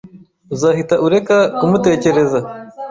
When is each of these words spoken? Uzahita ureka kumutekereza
Uzahita 0.53 0.95
ureka 1.07 1.37
kumutekereza 1.57 2.39